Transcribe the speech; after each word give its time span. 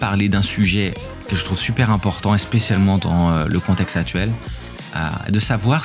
parler 0.00 0.28
d'un 0.28 0.42
sujet 0.42 0.94
que 1.28 1.36
je 1.36 1.44
trouve 1.44 1.58
super 1.58 1.90
important, 1.90 2.34
et 2.34 2.38
spécialement 2.38 2.98
dans 2.98 3.30
euh, 3.30 3.46
le 3.46 3.60
contexte 3.60 3.96
actuel, 3.96 4.32
euh, 4.96 5.30
de 5.30 5.40
savoir 5.40 5.84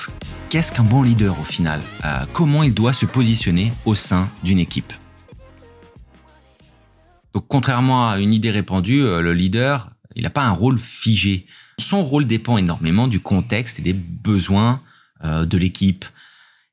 qu'est-ce 0.50 0.72
qu'un 0.72 0.84
bon 0.84 1.04
leader 1.04 1.40
au 1.40 1.44
final, 1.44 1.81
euh, 2.05 2.26
comment 2.34 2.64
il 2.64 2.73
doit 2.73 2.94
se 2.94 3.05
positionner 3.05 3.72
au 3.86 3.95
sein 3.95 4.30
d'une 4.44 4.59
équipe. 4.59 4.94
Donc 7.34 7.45
contrairement 7.48 8.09
à 8.09 8.20
une 8.20 8.34
idée 8.34 8.52
répandue, 8.52 9.02
le 9.02 9.34
leader, 9.34 9.91
il 10.16 10.23
n'a 10.23 10.31
pas 10.31 10.41
un 10.41 10.52
rôle 10.52 10.80
figé. 10.80 11.45
Son 11.78 12.03
rôle 12.03 12.26
dépend 12.26 12.58
énormément 12.58 13.08
du 13.08 13.20
contexte 13.20 13.80
et 13.80 13.84
des 13.84 13.94
besoins 13.94 14.81
de 15.23 15.58
l'équipe. 15.58 16.05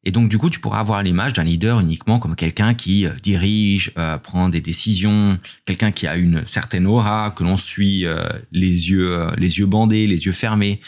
Et 0.06 0.12
donc 0.12 0.28
du 0.28 0.38
coup, 0.38 0.50
tu 0.50 0.60
pourras 0.60 0.78
avoir 0.78 1.02
l'image 1.02 1.32
d'un 1.32 1.42
leader 1.42 1.80
uniquement 1.80 2.20
comme 2.20 2.36
quelqu'un 2.36 2.74
qui 2.74 3.06
euh, 3.06 3.10
dirige, 3.24 3.90
euh, 3.98 4.16
prend 4.18 4.48
des 4.48 4.60
décisions, 4.60 5.36
quelqu'un 5.64 5.90
qui 5.90 6.06
a 6.06 6.16
une 6.16 6.46
certaine 6.46 6.86
aura, 6.86 7.32
que 7.32 7.42
l'on 7.42 7.56
suit 7.56 8.06
euh, 8.06 8.28
les 8.52 8.90
yeux 8.90 9.32
les 9.36 9.58
yeux 9.58 9.66
bandés, 9.66 10.06
les 10.06 10.26
yeux 10.26 10.32
fermés. 10.32 10.80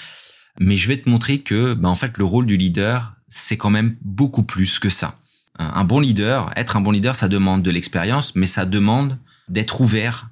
Mais 0.60 0.76
je 0.76 0.86
vais 0.86 0.98
te 0.98 1.10
montrer 1.10 1.40
que 1.40 1.74
ben, 1.74 1.88
en 1.88 1.96
fait 1.96 2.16
le 2.16 2.24
rôle 2.24 2.46
du 2.46 2.56
leader, 2.56 3.16
c'est 3.28 3.56
quand 3.56 3.70
même 3.70 3.96
beaucoup 4.02 4.44
plus 4.44 4.78
que 4.78 4.88
ça. 4.88 5.18
Un 5.58 5.82
bon 5.82 5.98
leader, 5.98 6.52
être 6.54 6.76
un 6.76 6.80
bon 6.80 6.92
leader, 6.92 7.16
ça 7.16 7.28
demande 7.28 7.64
de 7.64 7.72
l'expérience, 7.72 8.36
mais 8.36 8.46
ça 8.46 8.64
demande 8.64 9.18
d'être 9.48 9.80
ouvert 9.80 10.30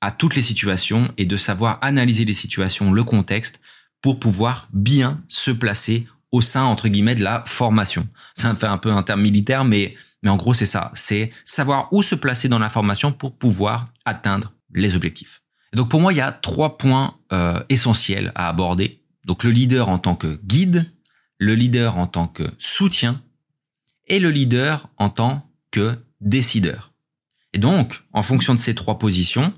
à 0.00 0.10
toutes 0.10 0.34
les 0.34 0.42
situations 0.42 1.12
et 1.18 1.26
de 1.26 1.36
savoir 1.36 1.78
analyser 1.82 2.24
les 2.24 2.34
situations, 2.34 2.92
le 2.92 3.04
contexte, 3.04 3.60
pour 4.02 4.18
pouvoir 4.18 4.68
bien 4.72 5.22
se 5.28 5.52
placer 5.52 6.08
au 6.34 6.40
sein 6.40 6.64
entre 6.64 6.88
guillemets 6.88 7.14
de 7.14 7.22
la 7.22 7.44
formation. 7.46 8.08
Ça 8.34 8.52
fait 8.56 8.66
un 8.66 8.76
peu 8.76 8.90
un 8.90 9.04
terme 9.04 9.22
militaire, 9.22 9.64
mais 9.64 9.94
mais 10.22 10.30
en 10.30 10.36
gros 10.36 10.52
c'est 10.52 10.66
ça, 10.66 10.90
c'est 10.94 11.30
savoir 11.44 11.88
où 11.92 12.02
se 12.02 12.16
placer 12.16 12.48
dans 12.48 12.58
la 12.58 12.70
formation 12.70 13.12
pour 13.12 13.38
pouvoir 13.38 13.92
atteindre 14.04 14.52
les 14.72 14.96
objectifs. 14.96 15.42
Donc 15.74 15.90
pour 15.90 16.00
moi 16.00 16.12
il 16.12 16.16
y 16.16 16.20
a 16.20 16.32
trois 16.32 16.76
points 16.76 17.14
euh, 17.32 17.62
essentiels 17.68 18.32
à 18.34 18.48
aborder. 18.48 19.00
Donc 19.26 19.44
le 19.44 19.52
leader 19.52 19.88
en 19.88 19.98
tant 19.98 20.16
que 20.16 20.40
guide, 20.44 20.92
le 21.38 21.54
leader 21.54 21.98
en 21.98 22.08
tant 22.08 22.26
que 22.26 22.50
soutien 22.58 23.22
et 24.08 24.18
le 24.18 24.30
leader 24.30 24.88
en 24.96 25.10
tant 25.10 25.48
que 25.70 25.98
décideur. 26.20 26.92
Et 27.52 27.58
donc 27.58 28.02
en 28.12 28.22
fonction 28.22 28.54
de 28.54 28.58
ces 28.58 28.74
trois 28.74 28.98
positions, 28.98 29.54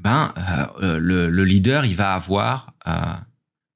ben 0.00 0.32
euh, 0.80 0.98
le, 0.98 1.28
le, 1.28 1.44
leader 1.44 1.84
il 1.84 1.96
va 1.96 2.14
avoir 2.14 2.72
euh, 2.86 3.14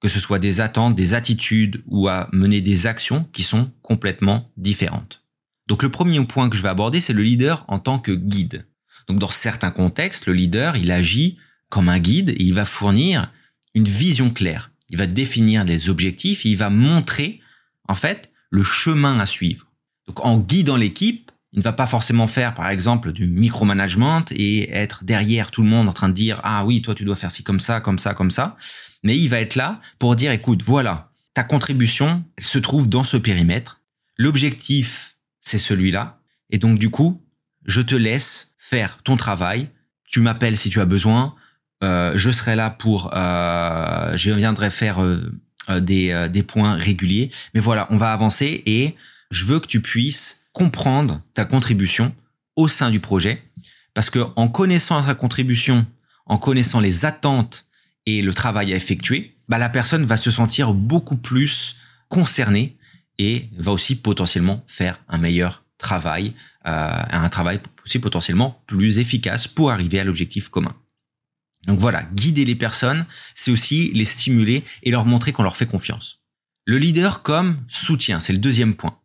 que 0.01 0.09
ce 0.09 0.21
soit 0.21 0.39
des 0.39 0.61
attentes, 0.61 0.95
des 0.95 1.15
attitudes 1.15 1.83
ou 1.87 2.09
à 2.09 2.29
mener 2.33 2.61
des 2.61 2.87
actions 2.87 3.25
qui 3.33 3.43
sont 3.43 3.71
complètement 3.83 4.51
différentes. 4.57 5.25
Donc 5.67 5.83
le 5.83 5.91
premier 5.91 6.25
point 6.25 6.49
que 6.49 6.57
je 6.57 6.63
vais 6.63 6.69
aborder, 6.69 7.01
c'est 7.01 7.13
le 7.13 7.23
leader 7.23 7.65
en 7.69 7.79
tant 7.79 7.99
que 7.99 8.13
guide. 8.13 8.67
Donc 9.09 9.19
dans 9.19 9.29
certains 9.29 9.71
contextes, 9.71 10.27
le 10.27 10.33
leader, 10.33 10.77
il 10.77 10.91
agit 10.91 11.39
comme 11.69 11.89
un 11.89 11.99
guide 11.99 12.31
et 12.31 12.43
il 12.43 12.55
va 12.55 12.65
fournir 12.65 13.33
une 13.75 13.85
vision 13.85 14.31
claire. 14.31 14.71
Il 14.89 14.99
va 14.99 15.07
définir 15.07 15.65
les 15.65 15.91
objectifs 15.91 16.47
et 16.47 16.51
il 16.51 16.57
va 16.57 16.71
montrer, 16.71 17.41
en 17.89 17.95
fait, 17.95 18.31
le 18.51 18.63
chemin 18.63 19.19
à 19.19 19.27
suivre. 19.27 19.67
Donc 20.07 20.25
en 20.25 20.39
guidant 20.39 20.77
l'équipe, 20.77 21.31
il 21.53 21.59
ne 21.59 21.65
va 21.65 21.73
pas 21.73 21.87
forcément 21.87 22.27
faire, 22.27 22.55
par 22.55 22.69
exemple, 22.71 23.13
du 23.13 23.27
micromanagement 23.27 24.25
et 24.31 24.71
être 24.71 25.05
derrière 25.05 25.51
tout 25.51 25.63
le 25.63 25.69
monde 25.69 25.89
en 25.89 25.93
train 25.93 26.09
de 26.09 26.15
dire, 26.15 26.41
ah 26.45 26.65
oui, 26.65 26.83
toi 26.83 26.95
tu 26.95 27.05
dois 27.05 27.17
faire 27.17 27.31
ci 27.31 27.43
comme 27.43 27.61
ça, 27.61 27.81
comme 27.81 27.99
ça, 27.99 28.15
comme 28.15 28.31
ça 28.31 28.57
mais 29.03 29.17
il 29.17 29.29
va 29.29 29.41
être 29.41 29.55
là 29.55 29.81
pour 29.99 30.17
dire, 30.17 30.33
écoute, 30.33 30.63
voilà, 30.63 31.11
ta 31.35 31.45
contribution 31.45 32.25
se 32.39 32.59
trouve 32.59 32.89
dans 32.89 33.05
ce 33.05 33.17
périmètre. 33.17 33.81
L'objectif, 34.17 35.17
c'est 35.41 35.59
celui-là. 35.59 36.21
Et 36.51 36.59
donc, 36.59 36.79
du 36.79 36.91
coup, 36.91 37.23
je 37.65 37.81
te 37.81 37.95
laisse 37.95 38.57
faire 38.59 38.99
ton 39.05 39.17
travail. 39.17 39.69
Tu 40.05 40.21
m'appelles 40.21 40.59
si 40.59 40.71
tu 40.71 40.81
as 40.81 40.85
besoin. 40.85 41.35
Euh, 41.85 42.15
je 42.17 42.31
serai 42.31 42.57
là 42.57 42.71
pour, 42.71 43.13
euh, 43.15 44.17
je 44.17 44.33
viendrai 44.33 44.71
faire 44.71 45.01
euh, 45.01 45.31
des, 45.79 46.29
des 46.31 46.43
points 46.43 46.75
réguliers. 46.75 47.31
Mais 47.55 47.61
voilà, 47.61 47.87
on 47.91 47.99
va 47.99 48.13
avancer 48.13 48.63
et 48.67 48.97
je 49.31 49.45
veux 49.45 49.61
que 49.61 49.67
tu 49.67 49.81
puisses 49.81 50.49
comprendre 50.53 51.21
ta 51.35 51.45
contribution 51.45 52.15
au 52.57 52.67
sein 52.67 52.91
du 52.91 52.99
projet. 52.99 53.43
Parce 53.95 54.11
que 54.11 54.27
en 54.35 54.49
connaissant 54.49 55.03
sa 55.03 55.15
contribution, 55.15 55.87
en 56.27 56.39
connaissant 56.39 56.81
les 56.81 57.05
attentes 57.05 57.68
et 58.09 58.23
le 58.23 58.33
travail 58.33 58.73
à 58.73 58.77
effectuer, 58.77 59.37
bah, 59.49 59.59
la 59.59 59.69
personne 59.69 60.07
va 60.07 60.17
se 60.17 60.31
sentir 60.31 60.73
beaucoup 60.73 61.19
plus 61.19 61.77
concernée 62.09 62.79
et 63.19 63.51
va 63.59 63.73
aussi 63.73 63.97
potentiellement 63.97 64.65
faire 64.67 64.99
un 65.09 65.19
meilleur 65.19 65.65
travail, 65.77 66.33
euh, 66.67 67.03
un 67.11 67.29
travail 67.29 67.61
aussi 67.85 67.99
potentiellement 67.99 68.63
plus 68.67 68.99
efficace 68.99 69.47
pour 69.47 69.71
arriver 69.71 70.01
à 70.01 70.05
l'objectif 70.05 70.49
commun. 70.49 70.75
Donc 71.67 71.81
voilà, 71.81 72.05
guider 72.15 72.47
les 72.47 72.55
personnes, 72.55 73.05
c'est 73.35 73.51
aussi 73.51 73.91
les 73.93 74.07
stimuler 74.07 74.65
et 74.83 74.91
leur 74.91 75.05
montrer 75.05 75.33
qu'on 75.33 75.43
leur 75.43 75.57
fait 75.57 75.67
confiance. 75.67 76.23
Le 76.65 76.79
leader 76.79 77.23
comme 77.23 77.59
soutien, 77.69 78.21
c'est 78.21 78.33
le 78.33 78.39
deuxième 78.39 78.75
point. 78.75 78.99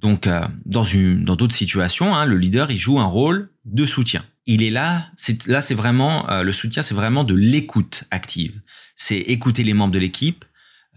Donc 0.00 0.26
euh, 0.26 0.40
dans 0.66 0.84
dans 1.22 1.36
d'autres 1.36 1.54
situations, 1.54 2.16
hein, 2.16 2.24
le 2.24 2.36
leader 2.36 2.72
il 2.72 2.78
joue 2.78 2.98
un 2.98 3.06
rôle 3.06 3.52
de 3.64 3.84
soutien 3.84 4.24
il 4.46 4.62
est 4.62 4.70
là. 4.70 5.06
C'est 5.16 5.46
là, 5.46 5.62
c'est 5.62 5.74
vraiment 5.74 6.28
euh, 6.30 6.42
le 6.42 6.52
soutien, 6.52 6.82
c'est 6.82 6.94
vraiment 6.94 7.24
de 7.24 7.34
l'écoute 7.34 8.04
active. 8.10 8.60
C'est 8.96 9.18
écouter 9.18 9.64
les 9.64 9.74
membres 9.74 9.92
de 9.92 9.98
l'équipe, 9.98 10.44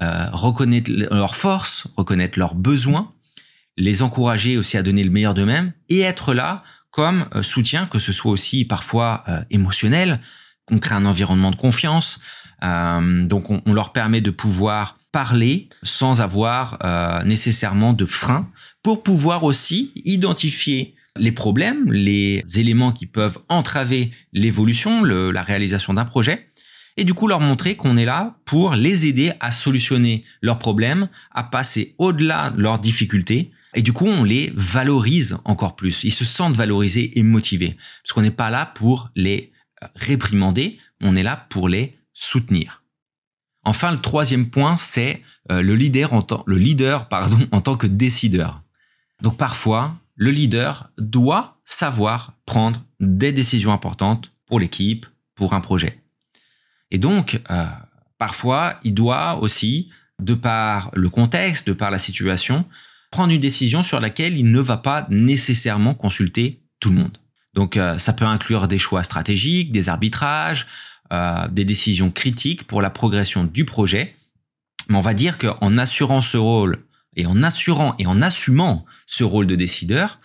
euh, 0.01 0.27
reconnaître 0.31 0.91
leurs 0.91 1.35
forces, 1.35 1.87
reconnaître 1.95 2.39
leurs 2.39 2.55
besoins, 2.55 3.13
les 3.77 4.01
encourager 4.01 4.57
aussi 4.57 4.77
à 4.77 4.83
donner 4.83 5.03
le 5.03 5.09
meilleur 5.09 5.33
d'eux-mêmes 5.33 5.73
et 5.89 6.01
être 6.01 6.33
là 6.33 6.63
comme 6.91 7.27
euh, 7.35 7.43
soutien, 7.43 7.85
que 7.85 7.99
ce 7.99 8.13
soit 8.13 8.31
aussi 8.31 8.65
parfois 8.65 9.23
émotionnel, 9.49 10.19
qu'on 10.65 10.79
crée 10.79 10.95
un 10.95 11.05
environnement 11.05 11.51
de 11.51 11.55
confiance. 11.55 12.19
donc, 12.61 13.49
on, 13.49 13.61
on, 13.65 13.73
leur 13.73 13.91
permet 13.91 14.21
de 14.21 14.31
pouvoir 14.31 14.97
parler 15.11 15.69
sans 15.83 16.21
avoir 16.21 16.79
nécessairement 17.25 17.93
de 17.93 18.05
frein 18.05 18.49
pour 18.81 19.03
pouvoir 19.03 19.43
aussi 19.43 19.91
identifier 20.05 20.95
les 21.17 21.31
problèmes, 21.31 21.91
les 21.91 22.43
éléments 22.55 22.91
qui 22.91 23.05
peuvent 23.05 23.39
entraver 23.49 24.11
l'évolution, 24.31 25.03
la 25.03 25.43
réalisation 25.43 25.93
d'un 25.93 26.05
projet, 26.05 26.47
et 26.97 27.03
du 27.03 27.13
coup 27.13 27.27
leur 27.27 27.39
montrer 27.39 27.75
qu'on 27.75 27.97
est 27.97 28.05
là 28.05 28.37
pour 28.45 28.75
les 28.75 29.07
aider 29.07 29.33
à 29.39 29.51
solutionner 29.51 30.23
leurs 30.41 30.59
problèmes, 30.59 31.09
à 31.31 31.43
passer 31.43 31.95
au-delà 31.97 32.51
de 32.51 32.61
leurs 32.61 32.79
difficultés, 32.79 33.51
et 33.75 33.81
du 33.81 33.93
coup 33.93 34.05
on 34.05 34.23
les 34.23 34.51
valorise 34.55 35.37
encore 35.45 35.75
plus. 35.75 36.03
Ils 36.03 36.13
se 36.13 36.25
sentent 36.25 36.55
valorisés 36.55 37.17
et 37.17 37.23
motivés, 37.23 37.75
parce 38.03 38.13
qu'on 38.13 38.21
n'est 38.21 38.31
pas 38.31 38.49
là 38.49 38.65
pour 38.65 39.09
les 39.15 39.51
euh, 39.83 39.87
réprimander, 39.95 40.77
on 41.01 41.15
est 41.15 41.23
là 41.23 41.47
pour 41.49 41.69
les 41.69 41.97
soutenir. 42.13 42.83
Enfin, 43.65 43.91
le 43.91 44.01
troisième 44.01 44.49
point, 44.49 44.75
c'est 44.75 45.21
euh, 45.51 45.61
le 45.61 45.75
leader 45.75 46.13
en 46.13 46.25
le 46.45 46.57
leader, 46.57 47.07
pardon, 47.07 47.37
en 47.51 47.61
tant 47.61 47.77
que 47.77 47.87
décideur. 47.87 48.61
Donc 49.21 49.37
parfois, 49.37 49.95
le 50.15 50.31
leader 50.31 50.91
doit 50.97 51.59
savoir 51.65 52.33
prendre 52.45 52.85
des 52.99 53.31
décisions 53.31 53.71
importantes 53.71 54.31
pour 54.45 54.59
l'équipe, 54.59 55.05
pour 55.35 55.53
un 55.53 55.61
projet. 55.61 55.99
Et 56.91 56.99
donc, 56.99 57.41
euh, 57.49 57.65
parfois, 58.17 58.79
il 58.83 58.93
doit 58.93 59.39
aussi, 59.39 59.89
de 60.21 60.33
par 60.33 60.91
le 60.93 61.09
contexte, 61.09 61.67
de 61.67 61.73
par 61.73 61.89
la 61.89 61.97
situation, 61.97 62.65
prendre 63.11 63.33
une 63.33 63.39
décision 63.39 63.83
sur 63.83 63.99
laquelle 63.99 64.37
il 64.37 64.51
ne 64.51 64.59
va 64.59 64.77
pas 64.77 65.07
nécessairement 65.09 65.93
consulter 65.93 66.61
tout 66.79 66.89
le 66.89 66.95
monde. 66.95 67.17
Donc, 67.53 67.77
euh, 67.77 67.97
ça 67.97 68.13
peut 68.13 68.25
inclure 68.25 68.67
des 68.67 68.77
choix 68.77 69.03
stratégiques, 69.03 69.71
des 69.71 69.89
arbitrages, 69.89 70.67
euh, 71.11 71.47
des 71.47 71.65
décisions 71.65 72.11
critiques 72.11 72.65
pour 72.65 72.81
la 72.81 72.89
progression 72.89 73.43
du 73.43 73.65
projet. 73.65 74.15
Mais 74.89 74.97
on 74.97 75.01
va 75.01 75.13
dire 75.13 75.37
qu'en 75.37 75.77
assurant 75.77 76.21
ce 76.21 76.37
rôle 76.37 76.85
et 77.15 77.25
en 77.25 77.43
assurant 77.43 77.95
et 77.99 78.05
en 78.05 78.21
assumant 78.21 78.85
ce 79.05 79.23
rôle 79.23 79.47
de 79.47 79.55
décideur, 79.55 80.19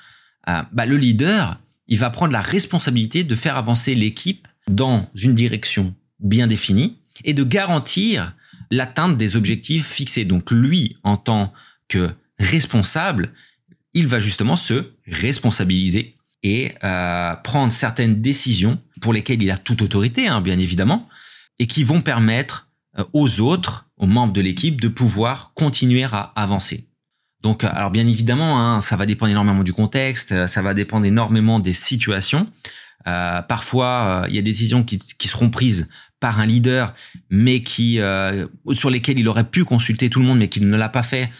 euh, 0.48 0.62
bah, 0.72 0.86
le 0.86 0.96
leader, 0.96 1.60
il 1.88 1.98
va 1.98 2.10
prendre 2.10 2.32
la 2.32 2.40
responsabilité 2.40 3.24
de 3.24 3.36
faire 3.36 3.56
avancer 3.56 3.94
l'équipe 3.94 4.46
dans 4.68 5.08
une 5.14 5.34
direction 5.34 5.94
bien 6.20 6.46
définie 6.46 6.98
et 7.24 7.34
de 7.34 7.44
garantir 7.44 8.34
l'atteinte 8.70 9.16
des 9.16 9.36
objectifs 9.36 9.86
fixés. 9.86 10.24
Donc 10.24 10.50
lui, 10.50 10.96
en 11.02 11.16
tant 11.16 11.52
que 11.88 12.10
responsable, 12.38 13.32
il 13.94 14.06
va 14.06 14.18
justement 14.18 14.56
se 14.56 14.92
responsabiliser 15.06 16.16
et 16.42 16.72
euh, 16.84 17.34
prendre 17.36 17.72
certaines 17.72 18.20
décisions 18.20 18.80
pour 19.00 19.12
lesquelles 19.12 19.42
il 19.42 19.50
a 19.50 19.58
toute 19.58 19.82
autorité, 19.82 20.28
hein, 20.28 20.40
bien 20.40 20.58
évidemment, 20.58 21.08
et 21.58 21.66
qui 21.66 21.82
vont 21.82 22.00
permettre 22.00 22.66
aux 23.12 23.40
autres, 23.40 23.88
aux 23.96 24.06
membres 24.06 24.32
de 24.32 24.40
l'équipe, 24.40 24.80
de 24.80 24.88
pouvoir 24.88 25.52
continuer 25.54 26.04
à 26.04 26.32
avancer. 26.36 26.88
Donc, 27.42 27.62
alors 27.64 27.90
bien 27.90 28.06
évidemment, 28.06 28.60
hein, 28.60 28.80
ça 28.80 28.96
va 28.96 29.06
dépendre 29.06 29.30
énormément 29.30 29.62
du 29.62 29.72
contexte, 29.72 30.46
ça 30.46 30.62
va 30.62 30.74
dépendre 30.74 31.06
énormément 31.06 31.60
des 31.60 31.72
situations. 31.72 32.48
Euh, 33.06 33.42
parfois, 33.42 34.24
il 34.28 34.34
y 34.34 34.38
a 34.38 34.42
des 34.42 34.50
décisions 34.50 34.82
qui, 34.82 34.98
qui, 34.98 35.28
seront 35.28 35.48
prises 35.48 35.88
par 36.18 36.40
un 36.40 36.46
leader, 36.46 36.92
mais 37.30 37.62
qui 37.62 38.00
sur 38.72 38.90
lesquelles 38.90 39.18
il 39.18 39.28
aurait 39.28 39.48
pu 39.48 39.64
consulter 39.64 40.10
tout 40.10 40.18
le 40.18 40.26
monde, 40.26 40.38
mais 40.38 40.48
qu'il 40.48 40.68
ne 40.68 40.76
l'a 40.76 40.88
pas 40.88 41.04
fait 41.04 41.30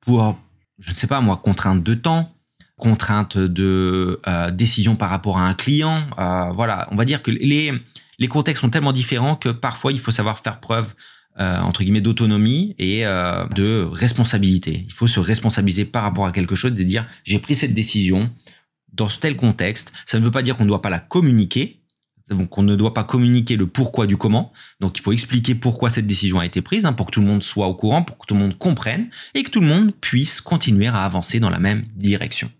pour, 0.00 0.38
je 0.78 0.90
ne 0.90 0.96
sais 0.96 1.06
pas 1.06 1.20
moi, 1.20 1.36
contrainte 1.36 1.82
de 1.82 1.94
temps, 1.94 2.31
contrainte 2.76 3.38
de 3.38 4.20
euh, 4.26 4.50
décision 4.50 4.96
par 4.96 5.10
rapport 5.10 5.38
à 5.38 5.46
un 5.46 5.54
client. 5.54 6.06
Euh, 6.18 6.50
voilà, 6.54 6.88
on 6.90 6.96
va 6.96 7.04
dire 7.04 7.22
que 7.22 7.30
les, 7.30 7.72
les 8.18 8.28
contextes 8.28 8.60
sont 8.60 8.70
tellement 8.70 8.92
différents 8.92 9.36
que 9.36 9.50
parfois 9.50 9.92
il 9.92 10.00
faut 10.00 10.10
savoir 10.10 10.38
faire 10.38 10.60
preuve 10.60 10.94
euh, 11.40 11.60
entre 11.60 11.82
guillemets 11.82 12.02
d'autonomie 12.02 12.74
et 12.78 13.06
euh, 13.06 13.46
de 13.54 13.88
responsabilité. 13.90 14.84
Il 14.86 14.92
faut 14.92 15.06
se 15.06 15.18
responsabiliser 15.18 15.86
par 15.86 16.02
rapport 16.02 16.26
à 16.26 16.32
quelque 16.32 16.54
chose 16.54 16.78
et 16.78 16.84
dire 16.84 17.06
j'ai 17.24 17.38
pris 17.38 17.54
cette 17.54 17.72
décision 17.72 18.30
dans 18.92 19.06
tel 19.06 19.36
contexte. 19.36 19.94
Ça 20.04 20.18
ne 20.18 20.24
veut 20.24 20.30
pas 20.30 20.42
dire 20.42 20.56
qu'on 20.56 20.64
ne 20.64 20.68
doit 20.68 20.82
pas 20.82 20.90
la 20.90 20.98
communiquer. 20.98 21.80
Donc 22.28 22.58
on 22.58 22.62
ne 22.62 22.76
doit 22.76 22.92
pas 22.92 23.04
communiquer 23.04 23.56
le 23.56 23.66
pourquoi 23.66 24.06
du 24.06 24.18
comment. 24.18 24.52
Donc 24.80 24.98
il 24.98 25.00
faut 25.00 25.12
expliquer 25.12 25.54
pourquoi 25.54 25.88
cette 25.88 26.06
décision 26.06 26.38
a 26.38 26.44
été 26.44 26.60
prise 26.60 26.84
hein, 26.84 26.92
pour 26.92 27.06
que 27.06 27.12
tout 27.12 27.22
le 27.22 27.26
monde 27.26 27.42
soit 27.42 27.66
au 27.66 27.74
courant, 27.74 28.02
pour 28.02 28.18
que 28.18 28.26
tout 28.26 28.34
le 28.34 28.40
monde 28.40 28.58
comprenne 28.58 29.08
et 29.32 29.42
que 29.42 29.50
tout 29.50 29.62
le 29.62 29.68
monde 29.68 29.94
puisse 30.02 30.42
continuer 30.42 30.88
à 30.88 31.02
avancer 31.02 31.40
dans 31.40 31.50
la 31.50 31.58
même 31.58 31.84
direction. 31.96 32.50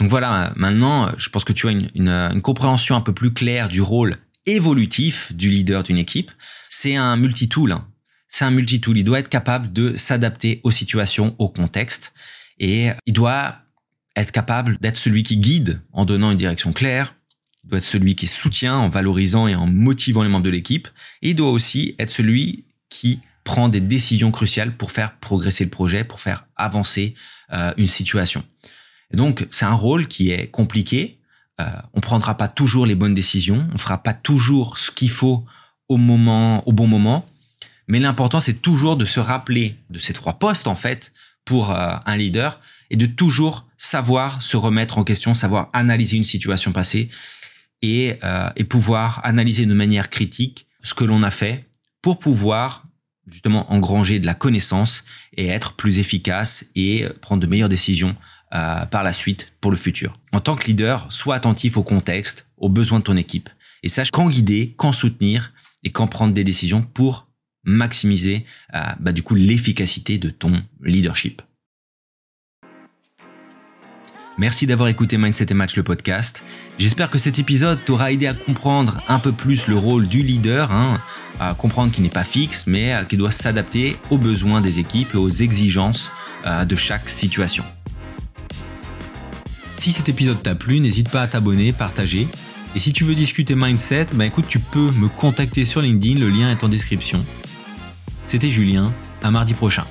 Donc 0.00 0.08
voilà, 0.08 0.52
maintenant, 0.56 1.10
je 1.18 1.28
pense 1.28 1.44
que 1.44 1.52
tu 1.52 1.68
as 1.68 1.72
une, 1.72 2.40
compréhension 2.42 2.96
un 2.96 3.02
peu 3.02 3.12
plus 3.12 3.34
claire 3.34 3.68
du 3.68 3.82
rôle 3.82 4.16
évolutif 4.46 5.34
du 5.34 5.50
leader 5.50 5.82
d'une 5.82 5.98
équipe. 5.98 6.30
C'est 6.70 6.96
un 6.96 7.16
multitool. 7.18 7.72
Hein. 7.72 7.86
C'est 8.26 8.46
un 8.46 8.50
multitool. 8.50 8.96
Il 8.96 9.04
doit 9.04 9.18
être 9.18 9.28
capable 9.28 9.70
de 9.74 9.94
s'adapter 9.94 10.62
aux 10.64 10.70
situations, 10.70 11.36
au 11.38 11.50
contexte. 11.50 12.14
Et 12.58 12.88
il 13.04 13.12
doit 13.12 13.58
être 14.16 14.32
capable 14.32 14.78
d'être 14.78 14.96
celui 14.96 15.22
qui 15.22 15.36
guide 15.36 15.82
en 15.92 16.06
donnant 16.06 16.30
une 16.30 16.38
direction 16.38 16.72
claire. 16.72 17.14
Il 17.64 17.70
doit 17.70 17.78
être 17.78 17.84
celui 17.84 18.16
qui 18.16 18.26
soutient 18.26 18.76
en 18.76 18.88
valorisant 18.88 19.48
et 19.48 19.54
en 19.54 19.66
motivant 19.66 20.22
les 20.22 20.30
membres 20.30 20.46
de 20.46 20.50
l'équipe. 20.50 20.88
Et 21.20 21.30
il 21.30 21.36
doit 21.36 21.50
aussi 21.50 21.94
être 21.98 22.10
celui 22.10 22.64
qui 22.88 23.20
prend 23.44 23.68
des 23.68 23.80
décisions 23.80 24.30
cruciales 24.30 24.78
pour 24.78 24.92
faire 24.92 25.18
progresser 25.18 25.64
le 25.64 25.70
projet, 25.70 26.04
pour 26.04 26.20
faire 26.20 26.46
avancer 26.56 27.14
euh, 27.52 27.74
une 27.76 27.86
situation 27.86 28.42
donc, 29.16 29.46
c'est 29.50 29.64
un 29.64 29.74
rôle 29.74 30.06
qui 30.06 30.30
est 30.30 30.48
compliqué. 30.48 31.18
Euh, 31.60 31.66
on 31.94 32.00
prendra 32.00 32.36
pas 32.36 32.48
toujours 32.48 32.86
les 32.86 32.94
bonnes 32.94 33.14
décisions, 33.14 33.68
on 33.72 33.78
fera 33.78 34.02
pas 34.02 34.14
toujours 34.14 34.78
ce 34.78 34.90
qu'il 34.90 35.10
faut 35.10 35.44
au 35.88 35.96
moment, 35.96 36.66
au 36.66 36.72
bon 36.72 36.86
moment. 36.86 37.26
Mais 37.88 37.98
l'important, 37.98 38.40
c'est 38.40 38.62
toujours 38.62 38.96
de 38.96 39.04
se 39.04 39.20
rappeler 39.20 39.76
de 39.90 39.98
ces 39.98 40.12
trois 40.12 40.38
postes 40.38 40.68
en 40.68 40.76
fait 40.76 41.12
pour 41.44 41.72
euh, 41.72 41.96
un 42.06 42.16
leader 42.16 42.60
et 42.90 42.96
de 42.96 43.06
toujours 43.06 43.66
savoir 43.76 44.40
se 44.42 44.56
remettre 44.56 44.98
en 44.98 45.04
question, 45.04 45.34
savoir 45.34 45.68
analyser 45.72 46.16
une 46.16 46.24
situation 46.24 46.72
passée 46.72 47.08
et, 47.82 48.16
euh, 48.22 48.48
et 48.56 48.64
pouvoir 48.64 49.20
analyser 49.24 49.66
de 49.66 49.74
manière 49.74 50.08
critique 50.08 50.66
ce 50.82 50.94
que 50.94 51.04
l'on 51.04 51.22
a 51.22 51.30
fait 51.30 51.66
pour 52.00 52.20
pouvoir 52.20 52.84
justement 53.26 53.70
engranger 53.72 54.18
de 54.18 54.26
la 54.26 54.34
connaissance 54.34 55.04
et 55.36 55.48
être 55.48 55.74
plus 55.74 55.98
efficace 55.98 56.70
et 56.74 57.06
prendre 57.20 57.42
de 57.42 57.46
meilleures 57.46 57.68
décisions 57.68 58.16
euh, 58.52 58.84
par 58.86 59.04
la 59.04 59.12
suite 59.12 59.52
pour 59.60 59.70
le 59.70 59.76
futur. 59.76 60.18
En 60.32 60.40
tant 60.40 60.56
que 60.56 60.66
leader, 60.66 61.06
sois 61.12 61.36
attentif 61.36 61.76
au 61.76 61.84
contexte, 61.84 62.48
aux 62.56 62.68
besoins 62.68 62.98
de 62.98 63.04
ton 63.04 63.16
équipe 63.16 63.48
et 63.84 63.88
sache 63.88 64.10
quand 64.10 64.28
guider, 64.28 64.74
quand 64.76 64.90
soutenir 64.90 65.52
et 65.84 65.92
quand 65.92 66.08
prendre 66.08 66.34
des 66.34 66.42
décisions 66.42 66.82
pour 66.82 67.28
maximiser 67.62 68.44
euh, 68.74 68.80
bah, 68.98 69.12
du 69.12 69.22
coup 69.22 69.36
l'efficacité 69.36 70.18
de 70.18 70.30
ton 70.30 70.64
leadership. 70.82 71.42
Merci 74.36 74.66
d'avoir 74.66 74.88
écouté 74.88 75.16
Mindset 75.16 75.46
et 75.50 75.54
Match 75.54 75.76
le 75.76 75.84
podcast. 75.84 76.42
J'espère 76.80 77.08
que 77.08 77.18
cet 77.18 77.38
épisode 77.38 77.78
t'aura 77.84 78.10
aidé 78.10 78.26
à 78.26 78.34
comprendre 78.34 79.00
un 79.06 79.20
peu 79.20 79.30
plus 79.30 79.68
le 79.68 79.76
rôle 79.76 80.08
du 80.08 80.22
leader, 80.22 80.72
hein, 80.72 80.98
à 81.38 81.54
comprendre 81.54 81.92
qu'il 81.92 82.02
n'est 82.02 82.10
pas 82.10 82.24
fixe, 82.24 82.66
mais 82.66 82.94
euh, 82.94 83.04
qu'il 83.04 83.18
doit 83.18 83.30
s'adapter 83.30 83.96
aux 84.10 84.18
besoins 84.18 84.60
des 84.60 84.80
équipes 84.80 85.14
et 85.14 85.18
aux 85.18 85.30
exigences 85.30 86.10
de 86.66 86.74
chaque 86.74 87.10
situation. 87.10 87.64
Si 89.80 89.92
cet 89.92 90.10
épisode 90.10 90.42
t'a 90.42 90.54
plu, 90.54 90.78
n'hésite 90.78 91.08
pas 91.08 91.22
à 91.22 91.26
t'abonner, 91.26 91.72
partager. 91.72 92.28
Et 92.76 92.78
si 92.78 92.92
tu 92.92 93.04
veux 93.04 93.14
discuter 93.14 93.54
mindset, 93.54 94.08
bah 94.12 94.26
écoute, 94.26 94.44
tu 94.46 94.58
peux 94.58 94.90
me 94.90 95.08
contacter 95.08 95.64
sur 95.64 95.80
LinkedIn, 95.80 96.20
le 96.20 96.28
lien 96.28 96.50
est 96.50 96.62
en 96.62 96.68
description. 96.68 97.24
C'était 98.26 98.50
Julien, 98.50 98.92
à 99.22 99.30
mardi 99.30 99.54
prochain. 99.54 99.86